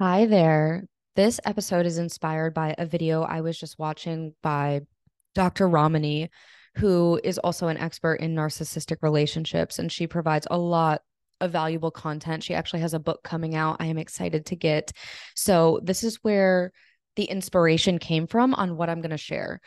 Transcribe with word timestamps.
Hi 0.00 0.24
there. 0.24 0.86
This 1.14 1.40
episode 1.44 1.84
is 1.84 1.98
inspired 1.98 2.54
by 2.54 2.74
a 2.78 2.86
video 2.86 3.20
I 3.20 3.42
was 3.42 3.60
just 3.60 3.78
watching 3.78 4.34
by 4.42 4.80
Dr. 5.34 5.68
Ramani, 5.68 6.30
who 6.76 7.20
is 7.22 7.36
also 7.36 7.68
an 7.68 7.76
expert 7.76 8.14
in 8.14 8.34
narcissistic 8.34 9.02
relationships, 9.02 9.78
and 9.78 9.92
she 9.92 10.06
provides 10.06 10.46
a 10.50 10.56
lot 10.56 11.02
of 11.42 11.52
valuable 11.52 11.90
content. 11.90 12.42
She 12.42 12.54
actually 12.54 12.80
has 12.80 12.94
a 12.94 12.98
book 12.98 13.22
coming 13.22 13.54
out 13.54 13.76
I 13.78 13.88
am 13.88 13.98
excited 13.98 14.46
to 14.46 14.56
get. 14.56 14.90
So, 15.36 15.80
this 15.82 16.02
is 16.02 16.18
where 16.22 16.72
the 17.16 17.24
inspiration 17.24 17.98
came 17.98 18.26
from 18.26 18.54
on 18.54 18.78
what 18.78 18.88
I'm 18.88 19.02
going 19.02 19.10
to 19.10 19.18
share. 19.18 19.60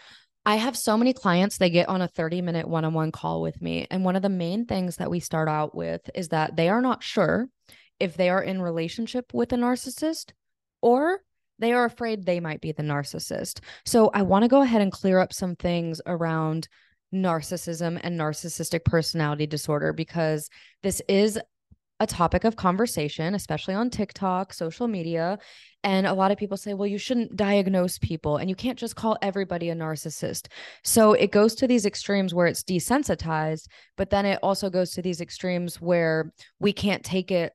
I 0.48 0.56
have 0.56 0.76
so 0.76 0.98
many 0.98 1.14
clients, 1.14 1.60
they 1.60 1.70
get 1.70 1.90
on 1.90 2.02
a 2.02 2.08
30 2.08 2.42
minute 2.42 2.68
one 2.68 2.86
on 2.86 2.96
one 2.96 3.12
call 3.12 3.44
with 3.44 3.62
me. 3.62 3.86
And 3.92 4.04
one 4.04 4.16
of 4.16 4.24
the 4.24 4.30
main 4.30 4.66
things 4.66 4.96
that 4.96 5.12
we 5.12 5.20
start 5.20 5.48
out 5.48 5.76
with 5.76 6.10
is 6.16 6.30
that 6.30 6.56
they 6.56 6.70
are 6.70 6.82
not 6.82 7.04
sure 7.04 7.50
if 8.00 8.16
they 8.16 8.30
are 8.30 8.42
in 8.42 8.62
relationship 8.62 9.34
with 9.34 9.54
a 9.54 9.56
narcissist 9.56 10.32
or 10.82 11.22
they 11.60 11.72
are 11.72 11.86
afraid 11.86 12.26
they 12.26 12.40
might 12.40 12.62
be 12.62 12.72
the 12.72 12.84
narcissist. 12.84 13.60
So 13.86 14.10
I 14.14 14.24
want 14.24 14.44
to 14.44 14.50
go 14.50 14.62
ahead 14.62 14.82
and 14.82 14.92
clear 14.92 15.20
up 15.20 15.34
some 15.34 15.56
things 15.56 16.02
around 16.06 16.68
narcissism 17.14 18.00
and 18.04 18.20
narcissistic 18.20 18.84
personality 18.84 19.46
disorder 19.46 19.94
because 19.94 20.50
this 20.82 21.02
is 21.08 21.40
a 22.00 22.08
topic 22.08 22.44
of 22.44 22.56
conversation, 22.56 23.36
especially 23.36 23.76
on 23.76 23.90
TikTok, 23.90 24.52
social 24.52 24.88
media. 24.88 25.38
And 25.84 26.08
a 26.08 26.14
lot 26.14 26.32
of 26.32 26.38
people 26.38 26.58
say, 26.58 26.74
well, 26.74 26.88
you 26.88 26.98
shouldn't 26.98 27.36
diagnose 27.36 27.98
people 27.98 28.38
and 28.38 28.50
you 28.50 28.56
can't 28.56 28.80
just 28.80 28.96
call 28.96 29.18
everybody 29.22 29.70
a 29.70 29.76
narcissist. 29.76 30.48
So 30.84 31.14
it 31.14 31.32
goes 31.32 31.56
to 31.56 31.68
these 31.68 31.86
extremes 31.86 32.34
where 32.34 32.48
it's 32.48 32.64
desensitized, 32.64 33.68
but 33.96 34.10
then 34.10 34.26
it 34.26 34.40
also 34.42 34.70
goes 34.70 34.92
to 34.92 35.02
these 35.02 35.22
extremes 35.22 35.80
where 35.80 36.34
we 36.60 36.74
can't 36.74 37.04
take 37.04 37.32
it 37.32 37.54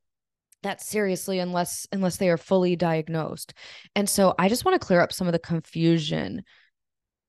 that 0.63 0.81
seriously 0.83 1.39
unless 1.39 1.87
unless 1.93 2.17
they 2.17 2.29
are 2.29 2.37
fully 2.37 2.77
diagnosed. 2.77 3.55
And 3.95 4.09
so 4.09 4.35
I 4.39 4.49
just 4.49 4.65
want 4.65 4.81
to 4.81 4.85
clear 4.85 5.01
up 5.01 5.13
some 5.13 5.29
of 5.29 5.33
the 5.33 5.39
confusion. 5.39 6.43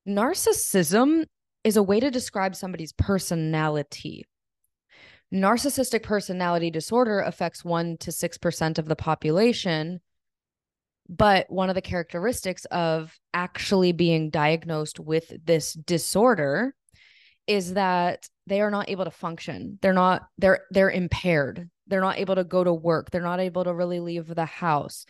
Narcissism 0.08 1.26
is 1.64 1.78
a 1.78 1.84
way 1.84 2.00
to 2.00 2.10
describe 2.10 2.56
somebody's 2.56 2.94
personality. 2.94 4.26
Narcissistic 5.34 6.02
personality 6.02 6.72
disorder 6.72 7.20
affects 7.20 7.64
1 7.64 7.98
to 7.98 8.12
6% 8.12 8.78
of 8.80 8.88
the 8.88 8.96
population. 8.96 10.00
But 11.08 11.50
one 11.50 11.70
of 11.70 11.76
the 11.76 11.82
characteristics 11.82 12.66
of 12.66 13.16
actually 13.34 13.92
being 13.92 14.30
diagnosed 14.30 15.00
with 15.00 15.32
this 15.44 15.74
disorder 15.74 16.74
is 17.48 17.74
that 17.74 18.30
they 18.46 18.62
are 18.62 18.72
not 18.72 18.90
able 18.90 19.06
to 19.06 19.12
function. 19.12 19.80
They're 19.82 19.94
not 19.94 20.28
they're 20.38 20.66
they're 20.70 20.92
impaired 20.92 21.70
they're 21.90 22.02
not 22.02 22.20
able 22.20 22.36
to 22.36 22.44
go 22.44 22.64
to 22.64 22.74
work. 22.74 23.12
They're 23.12 23.22
not 23.22 23.40
able 23.40 23.64
to 23.64 23.74
really 23.74 24.00
leave 24.00 24.28
the 24.28 24.46
house. 24.46 25.06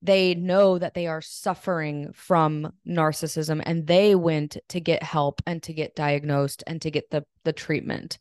They 0.00 0.34
know 0.34 0.78
that 0.78 0.94
they 0.94 1.08
are 1.08 1.20
suffering 1.20 2.12
from 2.14 2.72
narcissism 2.86 3.60
and 3.64 3.86
they 3.86 4.14
went 4.14 4.56
to 4.68 4.80
get 4.80 5.02
help 5.02 5.42
and 5.46 5.62
to 5.64 5.72
get 5.72 5.96
diagnosed 5.96 6.62
and 6.66 6.80
to 6.82 6.90
get 6.90 7.10
the, 7.10 7.24
the 7.44 7.52
treatment. 7.52 8.18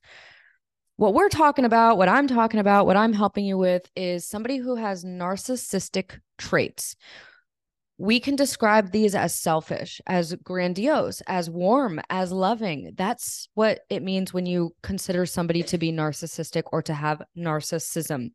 What 0.95 1.13
we're 1.13 1.29
talking 1.29 1.65
about, 1.65 1.99
what 1.99 2.09
I'm 2.09 2.27
talking 2.27 2.59
about, 2.59 2.87
what 2.87 2.97
I'm 2.97 3.13
helping 3.13 3.45
you 3.45 3.59
with 3.59 3.87
is 3.95 4.27
somebody 4.27 4.57
who 4.57 4.75
has 4.75 5.05
narcissistic 5.05 6.19
traits 6.39 6.95
we 7.97 8.19
can 8.19 8.35
describe 8.35 8.91
these 8.91 9.15
as 9.15 9.33
selfish, 9.33 9.99
as 10.05 10.35
grandiose, 10.35 11.21
as 11.21 11.49
warm, 11.49 11.99
as 12.09 12.31
loving. 12.31 12.93
That's 12.95 13.49
what 13.55 13.79
it 13.89 14.03
means 14.03 14.33
when 14.33 14.45
you 14.45 14.75
consider 14.83 15.25
somebody 15.25 15.63
to 15.63 15.77
be 15.79 15.91
narcissistic 15.91 16.63
or 16.71 16.83
to 16.83 16.93
have 16.93 17.23
narcissism. 17.35 18.31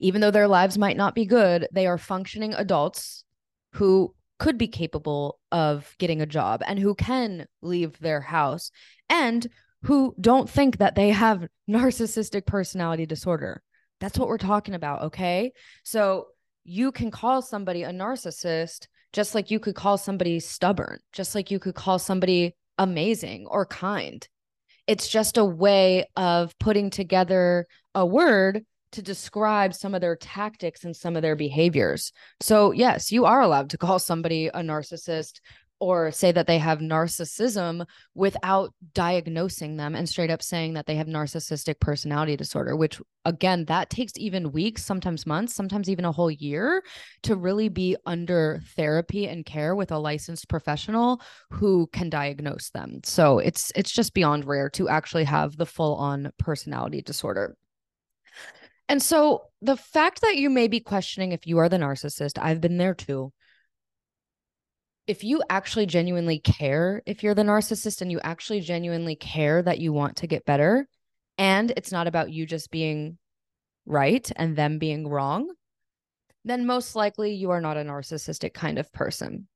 Even 0.00 0.20
though 0.20 0.32
their 0.32 0.48
lives 0.48 0.76
might 0.76 0.96
not 0.96 1.14
be 1.14 1.24
good, 1.24 1.68
they 1.72 1.86
are 1.86 1.98
functioning 1.98 2.52
adults 2.54 3.24
who 3.74 4.12
could 4.40 4.58
be 4.58 4.66
capable 4.66 5.38
of 5.52 5.94
getting 5.98 6.20
a 6.20 6.26
job 6.26 6.62
and 6.66 6.80
who 6.80 6.96
can 6.96 7.46
leave 7.60 7.96
their 8.00 8.20
house 8.20 8.72
and 9.08 9.46
who 9.82 10.16
don't 10.20 10.50
think 10.50 10.78
that 10.78 10.96
they 10.96 11.10
have 11.10 11.46
narcissistic 11.70 12.44
personality 12.44 13.06
disorder. 13.06 13.62
That's 14.00 14.18
what 14.18 14.26
we're 14.26 14.38
talking 14.38 14.74
about. 14.74 15.02
Okay. 15.02 15.52
So 15.84 16.26
you 16.64 16.92
can 16.92 17.10
call 17.10 17.42
somebody 17.42 17.82
a 17.82 17.90
narcissist 17.90 18.86
just 19.12 19.34
like 19.34 19.50
you 19.50 19.60
could 19.60 19.74
call 19.74 19.98
somebody 19.98 20.40
stubborn, 20.40 20.98
just 21.12 21.34
like 21.34 21.50
you 21.50 21.58
could 21.58 21.74
call 21.74 21.98
somebody 21.98 22.54
amazing 22.78 23.46
or 23.46 23.66
kind. 23.66 24.26
It's 24.86 25.08
just 25.08 25.36
a 25.36 25.44
way 25.44 26.06
of 26.16 26.58
putting 26.58 26.90
together 26.90 27.66
a 27.94 28.06
word 28.06 28.64
to 28.92 29.02
describe 29.02 29.74
some 29.74 29.94
of 29.94 30.00
their 30.00 30.16
tactics 30.16 30.84
and 30.84 30.94
some 30.94 31.16
of 31.16 31.22
their 31.22 31.36
behaviors. 31.36 32.12
So, 32.40 32.72
yes, 32.72 33.10
you 33.10 33.24
are 33.24 33.40
allowed 33.40 33.70
to 33.70 33.78
call 33.78 33.98
somebody 33.98 34.48
a 34.48 34.60
narcissist 34.60 35.40
or 35.82 36.12
say 36.12 36.30
that 36.30 36.46
they 36.46 36.58
have 36.58 36.78
narcissism 36.78 37.84
without 38.14 38.72
diagnosing 38.94 39.76
them 39.76 39.96
and 39.96 40.08
straight 40.08 40.30
up 40.30 40.40
saying 40.40 40.74
that 40.74 40.86
they 40.86 40.94
have 40.94 41.08
narcissistic 41.08 41.80
personality 41.80 42.36
disorder, 42.36 42.76
which 42.76 43.00
again, 43.24 43.64
that 43.64 43.90
takes 43.90 44.12
even 44.16 44.52
weeks, 44.52 44.84
sometimes 44.84 45.26
months, 45.26 45.52
sometimes 45.52 45.90
even 45.90 46.04
a 46.04 46.12
whole 46.12 46.30
year 46.30 46.84
to 47.24 47.34
really 47.34 47.68
be 47.68 47.96
under 48.06 48.60
therapy 48.76 49.26
and 49.26 49.44
care 49.44 49.74
with 49.74 49.90
a 49.90 49.98
licensed 49.98 50.48
professional 50.48 51.20
who 51.50 51.88
can 51.92 52.08
diagnose 52.08 52.70
them. 52.70 53.00
So 53.02 53.40
it's 53.40 53.72
it's 53.74 53.90
just 53.90 54.14
beyond 54.14 54.44
rare 54.44 54.70
to 54.70 54.88
actually 54.88 55.24
have 55.24 55.56
the 55.56 55.66
full 55.66 55.96
on 55.96 56.30
personality 56.38 57.02
disorder. 57.02 57.56
And 58.88 59.02
so 59.02 59.46
the 59.60 59.76
fact 59.76 60.20
that 60.20 60.36
you 60.36 60.48
may 60.48 60.68
be 60.68 60.78
questioning 60.78 61.32
if 61.32 61.44
you 61.44 61.58
are 61.58 61.68
the 61.68 61.78
narcissist, 61.78 62.38
I've 62.40 62.60
been 62.60 62.78
there 62.78 62.94
too 62.94 63.32
if 65.06 65.24
you 65.24 65.42
actually 65.50 65.86
genuinely 65.86 66.38
care 66.38 67.02
if 67.06 67.22
you're 67.22 67.34
the 67.34 67.42
narcissist 67.42 68.00
and 68.00 68.10
you 68.10 68.20
actually 68.22 68.60
genuinely 68.60 69.16
care 69.16 69.62
that 69.62 69.78
you 69.78 69.92
want 69.92 70.16
to 70.16 70.26
get 70.26 70.44
better 70.44 70.86
and 71.38 71.72
it's 71.76 71.92
not 71.92 72.06
about 72.06 72.30
you 72.30 72.46
just 72.46 72.70
being 72.70 73.18
right 73.86 74.30
and 74.36 74.56
them 74.56 74.78
being 74.78 75.08
wrong 75.08 75.52
then 76.44 76.66
most 76.66 76.96
likely 76.96 77.34
you 77.34 77.50
are 77.50 77.60
not 77.60 77.76
a 77.76 77.82
narcissistic 77.82 78.52
kind 78.52 78.76
of 78.78 78.92
person. 78.92 79.46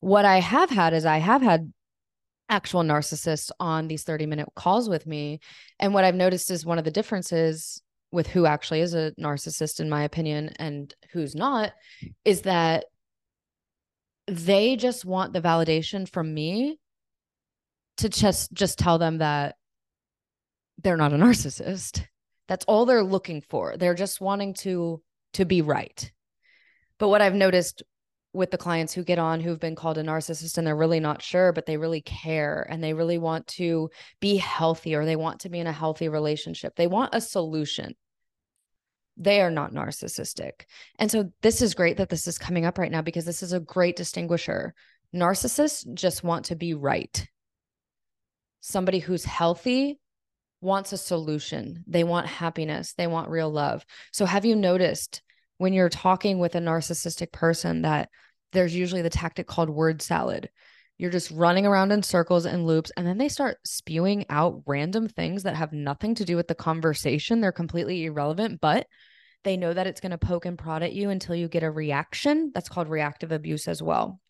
What 0.00 0.24
i 0.24 0.40
have 0.40 0.70
had 0.70 0.94
is 0.94 1.04
i 1.04 1.18
have 1.18 1.42
had 1.42 1.72
actual 2.48 2.82
narcissists 2.82 3.50
on 3.60 3.86
these 3.86 4.02
30 4.02 4.26
minute 4.26 4.48
calls 4.56 4.88
with 4.88 5.06
me 5.06 5.40
and 5.78 5.92
what 5.92 6.04
i've 6.04 6.14
noticed 6.14 6.50
is 6.50 6.64
one 6.64 6.78
of 6.78 6.84
the 6.84 6.90
differences 6.90 7.82
with 8.10 8.26
who 8.26 8.46
actually 8.46 8.80
is 8.80 8.94
a 8.94 9.12
narcissist 9.20 9.78
in 9.78 9.90
my 9.90 10.02
opinion 10.02 10.50
and 10.58 10.94
who's 11.12 11.34
not 11.34 11.72
is 12.24 12.42
that 12.42 12.86
they 14.30 14.76
just 14.76 15.04
want 15.04 15.32
the 15.32 15.40
validation 15.40 16.08
from 16.08 16.32
me 16.32 16.78
to 17.98 18.08
just 18.08 18.52
just 18.52 18.78
tell 18.78 18.98
them 18.98 19.18
that 19.18 19.56
they're 20.82 20.96
not 20.96 21.12
a 21.12 21.16
narcissist. 21.16 22.04
That's 22.48 22.64
all 22.66 22.86
they're 22.86 23.04
looking 23.04 23.42
for. 23.42 23.76
They're 23.76 23.94
just 23.94 24.20
wanting 24.20 24.54
to 24.54 25.02
to 25.34 25.44
be 25.44 25.62
right. 25.62 26.10
But 26.98 27.08
what 27.08 27.22
i've 27.22 27.34
noticed 27.34 27.82
with 28.32 28.50
the 28.50 28.58
clients 28.58 28.92
who 28.92 29.02
get 29.02 29.18
on 29.18 29.40
who've 29.40 29.58
been 29.58 29.74
called 29.74 29.98
a 29.98 30.02
narcissist 30.04 30.56
and 30.56 30.66
they're 30.66 30.76
really 30.76 31.00
not 31.00 31.22
sure 31.22 31.52
but 31.52 31.66
they 31.66 31.76
really 31.76 32.02
care 32.02 32.66
and 32.70 32.82
they 32.82 32.92
really 32.92 33.18
want 33.18 33.46
to 33.48 33.90
be 34.20 34.36
healthy 34.36 34.94
or 34.94 35.04
they 35.04 35.16
want 35.16 35.40
to 35.40 35.48
be 35.48 35.58
in 35.58 35.66
a 35.66 35.72
healthy 35.72 36.08
relationship 36.08 36.76
they 36.76 36.86
want 36.86 37.14
a 37.14 37.20
solution 37.20 37.94
they 39.16 39.40
are 39.40 39.50
not 39.50 39.72
narcissistic. 39.72 40.62
And 40.98 41.10
so 41.10 41.30
this 41.42 41.62
is 41.62 41.74
great 41.74 41.98
that 41.98 42.08
this 42.08 42.26
is 42.26 42.38
coming 42.38 42.64
up 42.64 42.78
right 42.78 42.90
now 42.90 43.02
because 43.02 43.24
this 43.24 43.42
is 43.42 43.52
a 43.52 43.60
great 43.60 43.96
distinguisher. 43.96 44.74
Narcissists 45.14 45.92
just 45.94 46.24
want 46.24 46.46
to 46.46 46.56
be 46.56 46.74
right. 46.74 47.26
Somebody 48.60 48.98
who's 48.98 49.24
healthy 49.24 49.98
wants 50.60 50.92
a 50.92 50.98
solution. 50.98 51.84
They 51.86 52.04
want 52.04 52.26
happiness. 52.26 52.92
They 52.94 53.06
want 53.06 53.30
real 53.30 53.50
love. 53.50 53.84
So 54.12 54.26
have 54.26 54.44
you 54.44 54.54
noticed 54.54 55.22
when 55.58 55.72
you're 55.72 55.88
talking 55.88 56.38
with 56.38 56.54
a 56.54 56.60
narcissistic 56.60 57.32
person 57.32 57.82
that 57.82 58.08
there's 58.52 58.74
usually 58.74 59.02
the 59.02 59.10
tactic 59.10 59.46
called 59.46 59.70
word 59.70 60.02
salad? 60.02 60.50
You're 61.00 61.10
just 61.10 61.30
running 61.30 61.64
around 61.64 61.92
in 61.92 62.02
circles 62.02 62.44
and 62.44 62.66
loops, 62.66 62.92
and 62.94 63.06
then 63.06 63.16
they 63.16 63.30
start 63.30 63.56
spewing 63.64 64.26
out 64.28 64.60
random 64.66 65.08
things 65.08 65.44
that 65.44 65.56
have 65.56 65.72
nothing 65.72 66.14
to 66.16 66.26
do 66.26 66.36
with 66.36 66.46
the 66.46 66.54
conversation. 66.54 67.40
They're 67.40 67.52
completely 67.52 68.04
irrelevant, 68.04 68.60
but 68.60 68.86
they 69.42 69.56
know 69.56 69.72
that 69.72 69.86
it's 69.86 70.02
going 70.02 70.10
to 70.10 70.18
poke 70.18 70.44
and 70.44 70.58
prod 70.58 70.82
at 70.82 70.92
you 70.92 71.08
until 71.08 71.34
you 71.34 71.48
get 71.48 71.62
a 71.62 71.70
reaction. 71.70 72.50
That's 72.52 72.68
called 72.68 72.90
reactive 72.90 73.32
abuse 73.32 73.66
as 73.66 73.82
well. 73.82 74.20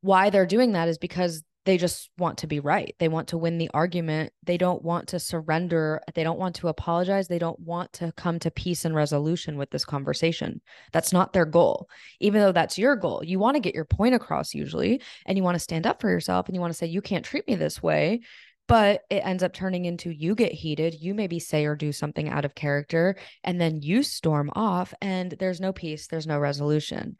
Why 0.00 0.30
they're 0.30 0.44
doing 0.44 0.72
that 0.72 0.88
is 0.88 0.98
because 0.98 1.44
they 1.64 1.78
just 1.78 2.10
want 2.18 2.38
to 2.38 2.46
be 2.46 2.58
right. 2.60 2.94
They 2.98 3.08
want 3.08 3.28
to 3.28 3.38
win 3.38 3.58
the 3.58 3.70
argument. 3.72 4.32
They 4.42 4.56
don't 4.56 4.82
want 4.82 5.08
to 5.08 5.20
surrender. 5.20 6.00
They 6.14 6.24
don't 6.24 6.38
want 6.38 6.56
to 6.56 6.68
apologize. 6.68 7.28
They 7.28 7.38
don't 7.38 7.60
want 7.60 7.92
to 7.94 8.12
come 8.16 8.38
to 8.40 8.50
peace 8.50 8.84
and 8.84 8.94
resolution 8.94 9.56
with 9.56 9.70
this 9.70 9.84
conversation. 9.84 10.60
That's 10.92 11.12
not 11.12 11.32
their 11.32 11.44
goal. 11.44 11.88
Even 12.18 12.40
though 12.40 12.52
that's 12.52 12.78
your 12.78 12.96
goal, 12.96 13.22
you 13.24 13.38
want 13.38 13.54
to 13.54 13.60
get 13.60 13.74
your 13.74 13.84
point 13.84 14.14
across 14.14 14.54
usually, 14.54 15.00
and 15.26 15.38
you 15.38 15.44
want 15.44 15.54
to 15.54 15.60
stand 15.60 15.86
up 15.86 16.00
for 16.00 16.10
yourself 16.10 16.48
and 16.48 16.54
you 16.56 16.60
want 16.60 16.72
to 16.72 16.78
say, 16.78 16.86
You 16.86 17.00
can't 17.02 17.24
treat 17.24 17.46
me 17.46 17.54
this 17.54 17.82
way. 17.82 18.20
but 18.68 19.02
it 19.10 19.24
ends 19.24 19.42
up 19.42 19.52
turning 19.52 19.84
into 19.84 20.10
you 20.10 20.34
get 20.34 20.52
heated 20.52 20.94
you 20.94 21.14
maybe 21.14 21.38
say 21.40 21.64
or 21.66 21.74
do 21.74 21.90
something 21.92 22.28
out 22.28 22.44
of 22.44 22.54
character 22.54 23.16
and 23.44 23.60
then 23.60 23.82
you 23.82 24.02
storm 24.02 24.50
off 24.54 24.94
and 25.02 25.32
there's 25.40 25.60
no 25.60 25.72
peace 25.72 26.06
there's 26.06 26.28
no 26.28 26.38
resolution 26.38 27.16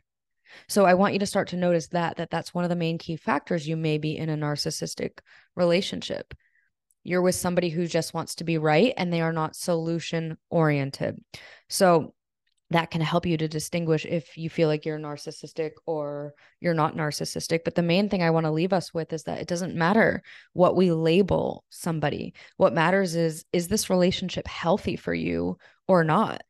so 0.69 0.85
i 0.85 0.95
want 0.95 1.13
you 1.13 1.19
to 1.19 1.27
start 1.27 1.49
to 1.49 1.57
notice 1.57 1.89
that 1.89 2.17
that 2.17 2.31
that's 2.31 2.55
one 2.55 2.65
of 2.65 2.71
the 2.71 2.77
main 2.77 2.99
key 2.99 3.17
factors 3.17 3.67
you 3.67 3.77
may 3.77 3.99
be 3.99 4.17
in 4.17 4.29
a 4.29 4.37
narcissistic 4.37 5.19
relationship 5.57 6.35
you're 7.05 7.23
with 7.23 7.35
somebody 7.35 7.69
who 7.69 7.87
just 7.87 8.15
wants 8.15 8.37
to 8.37 8.45
be 8.45 8.59
right 8.59 8.95
and 8.97 9.13
they 9.13 9.21
are 9.21 9.33
not 9.33 9.57
solution 9.57 10.37
oriented 10.51 11.21
so 11.69 12.15
that 12.73 12.91
can 12.91 13.01
help 13.01 13.27
you 13.27 13.37
to 13.37 13.49
distinguish 13.49 14.05
if 14.05 14.37
you 14.37 14.51
feel 14.51 14.69
like 14.69 14.85
you're 14.85 14.99
narcissistic 14.99 15.73
or 15.87 16.35
you're 16.61 16.75
not 16.75 16.97
narcissistic. 16.97 17.61
But 17.65 17.75
the 17.75 17.83
main 17.83 18.09
thing 18.09 18.23
I 18.23 18.31
want 18.31 18.47
to 18.47 18.51
leave 18.51 18.73
us 18.73 18.93
with 18.93 19.13
is 19.13 19.25
that 19.25 19.39
it 19.39 19.47
doesn't 19.47 19.75
matter 19.75 20.23
what 20.53 20.77
we 20.77 20.91
label 20.91 21.65
somebody. 21.71 22.35
What 22.57 22.75
matters 22.75 23.15
is, 23.15 23.45
is 23.53 23.69
this 23.69 23.91
relationship 23.91 24.47
healthy 24.49 24.97
for 24.97 25.15
you 25.15 25.59
or 25.87 26.03
not? 26.05 26.43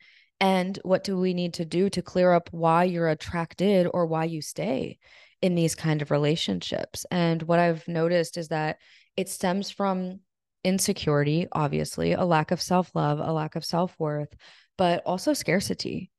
And 0.43 0.77
what 0.83 1.05
do 1.05 1.17
we 1.17 1.35
need 1.35 1.55
to 1.55 1.65
do 1.65 1.89
to 1.91 2.03
clear 2.03 2.33
up 2.33 2.49
why 2.51 2.83
you're 2.83 3.09
attracted 3.09 3.87
or 3.95 4.07
why 4.07 4.25
you 4.25 4.43
stay 4.43 4.99
in 5.41 5.55
these 5.55 5.77
kind 5.77 6.03
of 6.03 6.11
relationships? 6.11 7.07
And 7.13 7.41
what 7.45 7.61
I've 7.61 7.87
noticed 7.87 8.37
is 8.37 8.49
that 8.49 8.79
it 9.17 9.29
stems 9.29 9.71
from 9.71 10.19
insecurity, 10.65 11.47
obviously, 11.53 12.15
a 12.15 12.25
lack 12.25 12.51
of 12.51 12.61
self 12.61 12.93
love, 12.97 13.21
a 13.21 13.33
lack 13.33 13.55
of 13.55 13.65
self 13.65 13.95
worth, 14.01 14.35
but 14.77 15.05
also 15.07 15.33
scarcity 15.33 16.11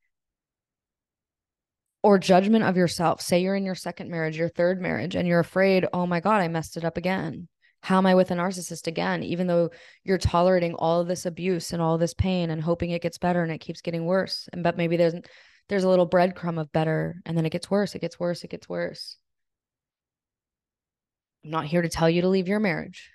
or 2.02 2.18
judgment 2.18 2.64
of 2.64 2.78
yourself. 2.78 3.20
Say 3.20 3.42
you're 3.42 3.56
in 3.56 3.66
your 3.66 3.74
second 3.74 4.10
marriage, 4.10 4.38
your 4.38 4.48
third 4.48 4.80
marriage, 4.80 5.16
and 5.16 5.28
you're 5.28 5.40
afraid, 5.40 5.86
oh 5.92 6.06
my 6.06 6.20
God, 6.20 6.40
I 6.40 6.48
messed 6.48 6.78
it 6.78 6.84
up 6.86 6.96
again. 6.96 7.46
How 7.84 7.98
am 7.98 8.06
I 8.06 8.14
with 8.14 8.30
a 8.30 8.34
narcissist 8.34 8.86
again? 8.86 9.22
Even 9.22 9.46
though 9.46 9.70
you're 10.04 10.16
tolerating 10.16 10.72
all 10.72 11.02
of 11.02 11.06
this 11.06 11.26
abuse 11.26 11.70
and 11.74 11.82
all 11.82 11.98
this 11.98 12.14
pain 12.14 12.48
and 12.48 12.62
hoping 12.62 12.88
it 12.88 13.02
gets 13.02 13.18
better 13.18 13.42
and 13.42 13.52
it 13.52 13.58
keeps 13.58 13.82
getting 13.82 14.06
worse. 14.06 14.48
And 14.54 14.62
but 14.62 14.78
maybe 14.78 14.96
there's 14.96 15.12
there's 15.68 15.84
a 15.84 15.88
little 15.90 16.08
breadcrumb 16.08 16.58
of 16.58 16.72
better 16.72 17.20
and 17.26 17.36
then 17.36 17.44
it 17.44 17.50
gets 17.50 17.70
worse, 17.70 17.94
it 17.94 17.98
gets 17.98 18.18
worse, 18.18 18.42
it 18.42 18.48
gets 18.48 18.70
worse. 18.70 19.18
I'm 21.44 21.50
not 21.50 21.66
here 21.66 21.82
to 21.82 21.90
tell 21.90 22.08
you 22.08 22.22
to 22.22 22.28
leave 22.28 22.48
your 22.48 22.58
marriage. 22.58 23.10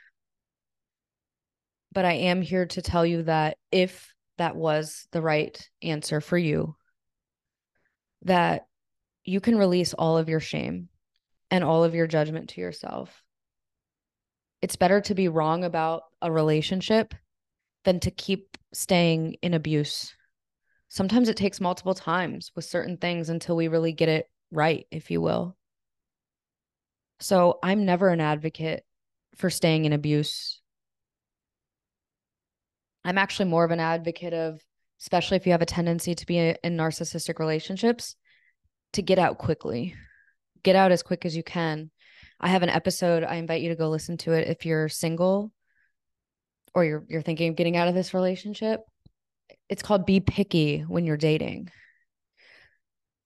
But 1.92 2.06
I 2.06 2.14
am 2.14 2.44
here 2.44 2.68
to 2.68 2.82
tell 2.84 3.08
you 3.08 3.24
that 3.24 3.58
if 3.72 4.14
that 4.38 4.56
was 4.56 5.08
the 5.12 5.22
right 5.24 5.68
answer 5.82 6.22
for 6.22 6.38
you, 6.38 6.76
that 8.22 8.68
you 9.24 9.42
can 9.42 9.58
release 9.58 9.96
all 9.96 10.20
of 10.20 10.30
your 10.30 10.40
shame 10.40 10.90
and 11.50 11.64
all 11.64 11.84
of 11.84 11.96
your 11.96 12.06
judgment 12.06 12.50
to 12.50 12.62
yourself. 12.62 13.24
It's 14.62 14.76
better 14.76 15.02
to 15.02 15.16
be 15.16 15.28
wrong 15.28 15.64
about 15.64 16.04
a 16.22 16.32
relationship 16.32 17.14
than 17.86 18.00
to 18.02 18.12
keep 18.12 18.58
staying 18.74 19.38
in 19.42 19.54
abuse. 19.54 20.14
Sometimes 20.90 21.30
it 21.30 21.38
takes 21.38 21.62
multiple 21.62 21.94
times 21.94 22.52
with 22.56 22.66
certain 22.66 22.98
things 22.98 23.30
until 23.30 23.56
we 23.56 23.68
really 23.68 23.94
get 23.94 24.10
it 24.10 24.26
right, 24.52 24.86
if 24.92 25.12
you 25.12 25.22
will. 25.22 25.56
So 27.20 27.60
I'm 27.62 27.86
never 27.86 28.10
an 28.10 28.22
advocate 28.22 28.84
for 29.36 29.50
staying 29.50 29.86
in 29.86 29.94
abuse. 29.94 30.62
I'm 33.06 33.18
actually 33.18 33.50
more 33.50 33.64
of 33.64 33.72
an 33.72 33.80
advocate 33.80 34.34
of, 34.34 34.62
especially 35.00 35.38
if 35.38 35.46
you 35.46 35.54
have 35.54 35.62
a 35.62 35.66
tendency 35.66 36.16
to 36.16 36.26
be 36.26 36.38
in 36.38 36.78
narcissistic 36.78 37.40
relationships, 37.40 38.16
to 38.94 39.02
get 39.02 39.20
out 39.20 39.38
quickly. 39.38 39.96
Get 40.64 40.76
out 40.76 40.92
as 40.92 41.04
quick 41.04 41.26
as 41.26 41.36
you 41.36 41.44
can. 41.44 41.92
I 42.40 42.50
have 42.50 42.64
an 42.64 42.70
episode. 42.70 43.24
I 43.24 43.36
invite 43.36 43.62
you 43.62 43.70
to 43.70 43.76
go 43.76 43.90
listen 43.90 44.18
to 44.18 44.34
it 44.34 44.48
if 44.48 44.66
you're 44.66 44.90
single 44.90 45.52
or 46.74 46.86
you're 46.86 47.06
you're 47.10 47.22
thinking 47.22 47.50
of 47.50 47.56
getting 47.56 47.78
out 47.78 47.88
of 47.88 47.96
this 47.96 48.14
relationship. 48.14 48.82
It's 49.68 49.84
called 49.84 50.06
Be 50.06 50.20
Picky 50.20 50.82
when 50.82 51.06
you're 51.06 51.18
dating. 51.18 51.70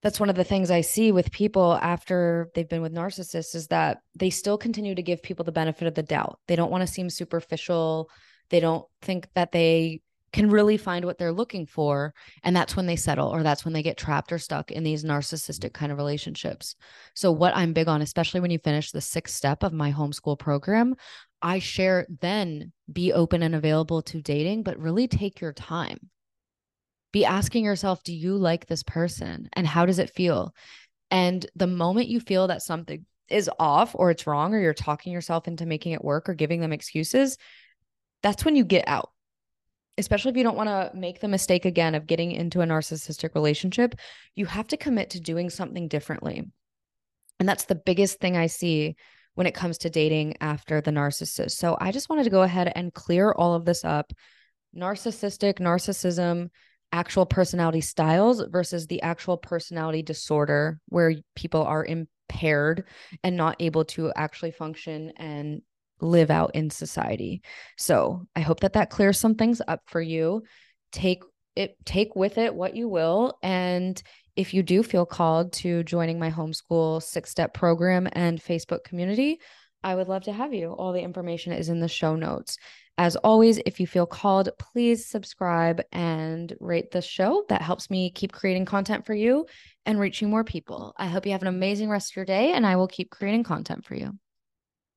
That's 0.02 0.20
one 0.20 0.30
of 0.30 0.36
the 0.36 0.44
things 0.44 0.70
I 0.70 0.82
see 0.82 1.14
with 1.14 1.32
people 1.32 1.80
after 1.82 2.50
they've 2.56 2.68
been 2.68 2.82
with 2.82 2.94
narcissists 2.94 3.56
is 3.56 3.68
that 3.68 4.00
they 4.20 4.30
still 4.30 4.58
continue 4.58 4.96
to 4.96 5.02
give 5.02 5.24
people 5.24 5.46
the 5.46 5.54
benefit 5.54 5.88
of 5.88 5.96
the 5.96 6.04
doubt. 6.04 6.40
They 6.48 6.58
don't 6.58 6.72
want 6.72 6.82
to 6.86 6.94
seem 6.94 7.10
superficial. 7.10 8.10
They 8.50 8.60
don't 8.60 8.86
think 9.02 9.30
that 9.36 9.54
they 9.54 10.02
can 10.34 10.50
really 10.50 10.78
find 10.78 11.06
what 11.06 11.18
they're 11.18 11.32
looking 11.32 11.66
for 11.66 12.14
and 12.44 12.56
that's 12.56 12.76
when 12.76 12.88
they 12.88 12.96
settle 12.96 13.30
or 13.30 13.44
that's 13.44 13.64
when 13.64 13.74
they 13.74 13.84
get 13.84 13.98
trapped 13.98 14.32
or 14.32 14.40
stuck 14.40 14.72
in 14.72 14.84
these 14.84 15.04
mm-hmm. 15.04 15.16
narcissistic 15.16 15.74
kind 15.74 15.92
of 15.92 15.98
relationships. 15.98 16.76
So 17.14 17.32
what 17.32 17.56
i'm 17.56 17.74
big 17.74 17.88
on 17.88 18.02
especially 18.02 18.42
when 18.42 18.52
you 18.52 18.60
finish 18.60 18.92
the 18.92 19.02
sixth 19.02 19.36
step 19.36 19.64
of 19.64 19.72
my 19.72 19.92
homeschool 19.94 20.38
program 20.38 20.96
i 21.42 21.60
share 21.60 22.08
then 22.22 22.74
be 22.92 23.14
open 23.14 23.44
and 23.44 23.56
available 23.56 24.02
to 24.02 24.22
dating 24.22 24.64
but 24.64 24.80
really 24.80 25.08
take 25.08 25.40
your 25.40 25.54
time. 25.54 26.10
Be 27.12 27.26
asking 27.26 27.64
yourself 27.64 28.04
do 28.04 28.14
you 28.14 28.36
like 28.36 28.66
this 28.66 28.84
person 28.84 29.50
and 29.54 29.68
how 29.68 29.86
does 29.86 30.00
it 30.00 30.10
feel? 30.10 30.54
And 31.12 31.46
the 31.56 31.68
moment 31.68 32.08
you 32.08 32.20
feel 32.20 32.48
that 32.48 32.64
something 32.64 33.06
is 33.30 33.50
off 33.60 33.96
or 33.96 34.10
it's 34.10 34.28
wrong 34.28 34.54
or 34.54 34.60
you're 34.60 34.74
talking 34.74 35.14
yourself 35.14 35.48
into 35.48 35.66
making 35.66 35.92
it 35.92 36.04
work 36.04 36.28
or 36.28 36.34
giving 36.34 36.60
them 36.60 36.74
excuses 36.74 37.38
that's 38.24 38.46
when 38.46 38.56
you 38.56 38.64
get 38.64 38.88
out 38.88 39.13
especially 39.98 40.32
if 40.32 40.38
you 40.38 40.44
don't 40.44 40.58
want 40.58 40.70
to 40.70 40.92
make 40.98 41.20
the 41.20 41.28
mistake 41.28 41.66
again 41.66 41.96
of 41.96 42.08
getting 42.08 42.32
into 42.32 42.62
a 42.62 42.66
narcissistic 42.66 43.36
relationship, 43.36 43.96
you 44.36 44.46
have 44.46 44.68
to 44.68 44.78
commit 44.78 45.12
to 45.12 45.20
doing 45.20 45.50
something 45.50 45.88
differently. 45.88 46.44
And 47.40 47.48
that's 47.48 47.66
the 47.66 47.76
biggest 47.76 48.20
thing 48.20 48.36
I 48.36 48.48
see 48.48 48.96
when 49.36 49.48
it 49.48 49.56
comes 49.56 49.80
to 49.80 49.90
dating 49.90 50.36
after 50.42 50.82
the 50.82 50.92
narcissist. 50.92 51.52
So 51.52 51.78
I 51.80 51.92
just 51.92 52.10
wanted 52.10 52.24
to 52.26 52.30
go 52.30 52.44
ahead 52.44 52.72
and 52.76 52.94
clear 52.94 53.32
all 53.32 53.54
of 53.56 53.66
this 53.66 53.84
up 53.84 54.14
narcissistic, 54.76 55.60
narcissism, 55.60 56.50
actual 56.92 57.26
personality 57.26 57.82
styles 57.82 58.44
versus 58.50 58.88
the 58.88 59.02
actual 59.02 59.38
personality 59.38 60.02
disorder 60.02 60.80
where 60.90 61.16
people 61.36 61.64
are 61.64 61.86
impaired 61.86 62.86
and 63.24 63.36
not 63.36 63.56
able 63.60 63.84
to 63.84 64.12
actually 64.16 64.52
function 64.52 65.12
and 65.18 65.62
live 66.02 66.30
out 66.30 66.52
in 66.54 66.70
society. 66.70 67.42
So 67.78 68.26
I 68.36 68.42
hope 68.42 68.62
that 68.62 68.74
that 68.74 68.90
clears 68.90 69.20
some 69.20 69.36
things 69.36 69.62
up 69.68 69.82
for 69.86 70.02
you. 70.02 70.44
Take 70.92 71.24
it, 71.56 71.76
take 71.86 72.16
with 72.16 72.38
it 72.38 72.54
what 72.54 72.76
you 72.76 72.88
will. 72.88 73.38
And 73.44 74.02
if 74.36 74.54
you 74.54 74.64
do 74.64 74.84
feel 74.84 75.06
called 75.06 75.54
to 75.54 75.84
joining 75.84 76.20
my 76.20 76.32
homeschool 76.32 77.02
six 77.04 77.30
step 77.30 77.54
program 77.54 78.08
and 78.14 78.42
Facebook 78.42 78.84
community, 78.84 79.40
I 79.84 79.96
would 79.96 80.08
love 80.08 80.24
to 80.24 80.34
have 80.34 80.54
you. 80.54 80.72
All 80.72 80.94
the 80.94 81.02
information 81.02 81.54
is 81.54 81.70
in 81.70 81.80
the 81.80 81.88
show 81.88 82.16
notes. 82.16 82.58
As 82.98 83.16
always, 83.18 83.60
if 83.66 83.80
you 83.80 83.88
feel 83.88 84.06
called, 84.06 84.50
please 84.60 85.08
subscribe 85.08 85.82
and 85.92 86.54
rate 86.60 86.92
the 86.92 87.02
show. 87.02 87.44
That 87.50 87.62
helps 87.62 87.90
me 87.90 88.12
keep 88.12 88.32
creating 88.32 88.66
content 88.66 89.06
for 89.06 89.16
you 89.16 89.48
and 89.86 90.00
reaching 90.00 90.30
more 90.30 90.44
people. 90.44 90.94
I 90.98 91.08
hope 91.08 91.26
you 91.26 91.32
have 91.32 91.42
an 91.42 91.48
amazing 91.48 91.90
rest 91.90 92.12
of 92.12 92.16
your 92.16 92.26
day, 92.26 92.54
and 92.54 92.66
I 92.66 92.76
will 92.76 92.88
keep 92.88 93.10
creating 93.10 93.44
content 93.44 93.84
for 93.84 93.96
you. 93.96 94.18